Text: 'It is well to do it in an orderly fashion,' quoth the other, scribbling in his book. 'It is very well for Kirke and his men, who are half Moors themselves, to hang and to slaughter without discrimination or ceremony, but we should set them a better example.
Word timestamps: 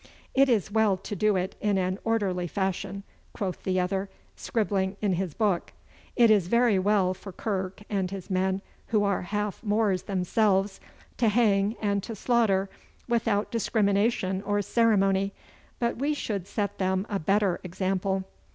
'It 0.33 0.49
is 0.49 0.71
well 0.71 0.97
to 0.97 1.15
do 1.15 1.35
it 1.35 1.55
in 1.61 1.77
an 1.77 1.99
orderly 2.03 2.47
fashion,' 2.47 3.03
quoth 3.33 3.61
the 3.61 3.79
other, 3.79 4.09
scribbling 4.35 4.97
in 4.99 5.13
his 5.13 5.35
book. 5.35 5.73
'It 6.15 6.31
is 6.31 6.47
very 6.47 6.79
well 6.79 7.13
for 7.13 7.31
Kirke 7.31 7.83
and 7.87 8.09
his 8.09 8.27
men, 8.27 8.63
who 8.87 9.03
are 9.03 9.21
half 9.21 9.63
Moors 9.63 10.01
themselves, 10.01 10.79
to 11.17 11.29
hang 11.29 11.75
and 11.79 12.01
to 12.01 12.15
slaughter 12.15 12.67
without 13.07 13.51
discrimination 13.51 14.41
or 14.41 14.59
ceremony, 14.63 15.33
but 15.77 15.97
we 15.97 16.15
should 16.15 16.47
set 16.47 16.79
them 16.79 17.05
a 17.07 17.19
better 17.19 17.59
example. 17.63 18.23